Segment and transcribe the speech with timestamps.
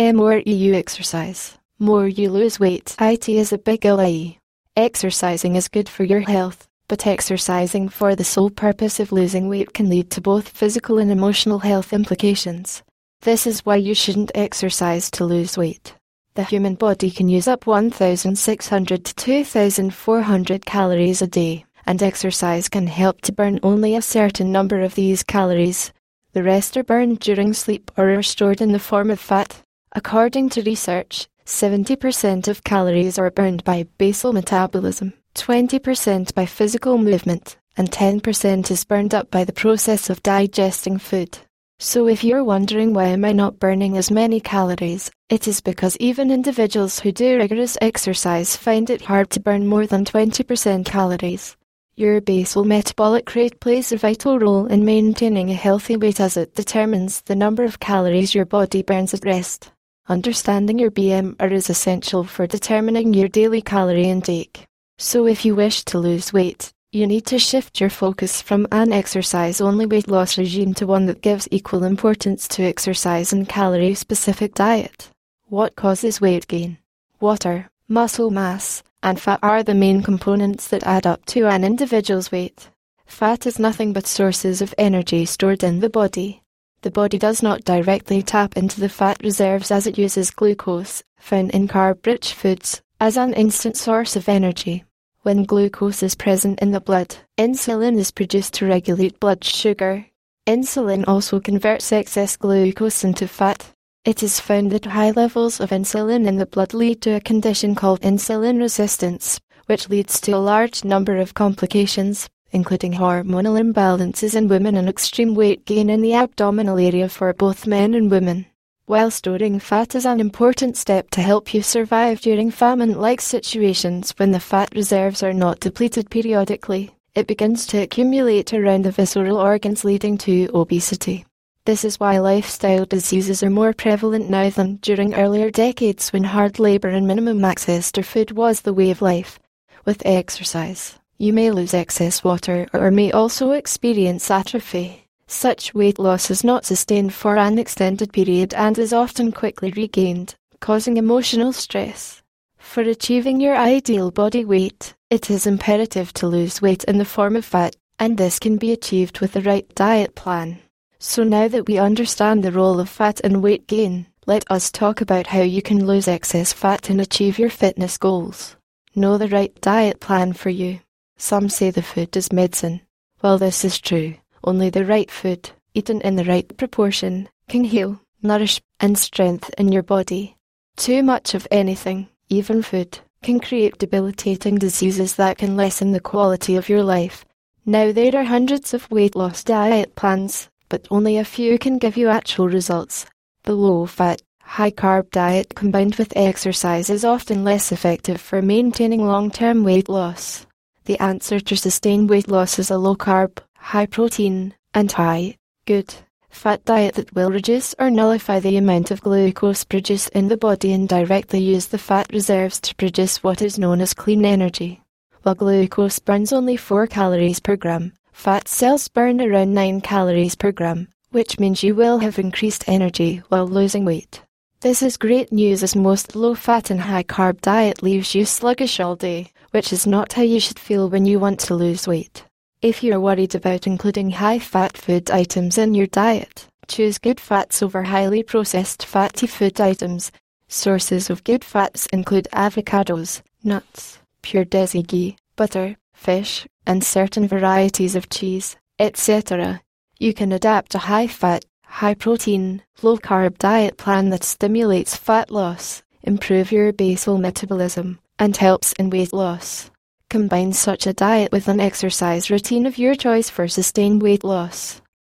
[0.00, 2.96] More you exercise, more you lose weight.
[2.98, 4.38] IT is a big LIE.
[4.74, 9.74] Exercising is good for your health, but exercising for the sole purpose of losing weight
[9.74, 12.82] can lead to both physical and emotional health implications.
[13.20, 15.94] This is why you shouldn't exercise to lose weight.
[16.34, 22.86] The human body can use up 1,600 to 2,400 calories a day, and exercise can
[22.86, 25.92] help to burn only a certain number of these calories.
[26.32, 29.62] The rest are burned during sleep or are stored in the form of fat.
[29.92, 35.14] According to research, 70% of calories are burned by basal metabolism.
[35.34, 41.38] 20% by physical movement, and 10% is burned up by the process of digesting food.
[41.80, 45.96] So if you're wondering why am I not burning as many calories, it is because
[45.96, 51.56] even individuals who do rigorous exercise find it hard to burn more than 20% calories.
[51.96, 56.54] Your basal metabolic rate plays a vital role in maintaining a healthy weight as it
[56.54, 59.72] determines the number of calories your body burns at rest.
[60.10, 64.66] Understanding your BMR is essential for determining your daily calorie intake.
[64.98, 68.92] So if you wish to lose weight, you need to shift your focus from an
[68.92, 75.10] exercise-only weight loss regime to one that gives equal importance to exercise and calorie-specific diet.
[75.46, 76.78] What causes weight gain?
[77.20, 82.32] Water, muscle mass, and fat are the main components that add up to an individual's
[82.32, 82.68] weight.
[83.06, 86.42] Fat is nothing but sources of energy stored in the body.
[86.82, 91.50] The body does not directly tap into the fat reserves as it uses glucose, found
[91.50, 94.84] in carb-rich foods, as an instant source of energy.
[95.22, 100.06] When glucose is present in the blood, insulin is produced to regulate blood sugar.
[100.46, 103.74] Insulin also converts excess glucose into fat.
[104.06, 107.74] It is found that high levels of insulin in the blood lead to a condition
[107.74, 114.48] called insulin resistance, which leads to a large number of complications, including hormonal imbalances in
[114.48, 118.46] women and extreme weight gain in the abdominal area for both men and women.
[118.86, 124.32] While storing fat is an important step to help you survive during famine-like situations when
[124.32, 129.84] the fat reserves are not depleted periodically, it begins to accumulate around the visceral organs
[129.84, 131.24] leading to obesity.
[131.66, 136.58] This is why lifestyle diseases are more prevalent now than during earlier decades when hard
[136.58, 139.38] labour and minimum access to food was the way of life.
[139.84, 146.30] With exercise, you may lose excess water or may also experience atrophy, such weight loss
[146.30, 152.22] is not sustained for an extended period and is often quickly regained, causing emotional stress.
[152.56, 157.36] For achieving your ideal body weight, it is imperative to lose weight in the form
[157.36, 160.58] of fat, and this can be achieved with the right diet plan.
[161.00, 165.02] So now that we understand the role of fat in weight gain, let us talk
[165.02, 168.56] about how you can lose excess fat and achieve your fitness goals.
[168.94, 170.80] Know the right diet plan for you.
[171.20, 172.80] Some say the food is medicine.
[173.22, 174.14] Well, this is true.
[174.42, 179.82] Only the right food, eaten in the right proportion, can heal, nourish, and strengthen your
[179.82, 180.38] body.
[180.76, 186.56] Too much of anything, even food, can create debilitating diseases that can lessen the quality
[186.56, 187.26] of your life.
[187.66, 191.98] Now, there are hundreds of weight loss diet plans, but only a few can give
[191.98, 193.04] you actual results.
[193.42, 199.06] The low fat, high carb diet combined with exercise is often less effective for maintaining
[199.06, 200.46] long term weight loss.
[200.90, 205.94] The answer to sustain weight loss is a low carb, high protein, and high, good,
[206.30, 210.72] fat diet that will reduce or nullify the amount of glucose produced in the body
[210.72, 214.82] and directly use the fat reserves to produce what is known as clean energy.
[215.22, 220.50] While glucose burns only 4 calories per gram, fat cells burn around 9 calories per
[220.50, 224.24] gram, which means you will have increased energy while losing weight.
[224.60, 228.80] This is great news as most low fat and high carb diet leaves you sluggish
[228.80, 232.24] all day, which is not how you should feel when you want to lose weight.
[232.62, 237.62] If you're worried about including high fat food items in your diet, choose good fats
[237.62, 240.12] over highly processed fatty food items.
[240.48, 247.94] Sources of good fats include avocados, nuts, pure desi ghee, butter, fish, and certain varieties
[247.96, 249.62] of cheese, etc.
[249.98, 255.30] You can adapt a high fat, high protein, low carb diet plan that stimulates fat
[255.30, 259.70] loss, improve your basal metabolism, and helps in weight loss.
[260.08, 264.80] Combine such a diet with an exercise routine of your choice for sustained weight loss.